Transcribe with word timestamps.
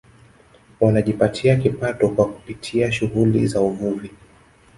Wanajipatia 0.79 1.55
kipato 1.55 2.09
kwa 2.09 2.25
kupitia 2.27 2.91
shughuli 2.91 3.47
za 3.47 3.61
uvuvi 3.61 4.11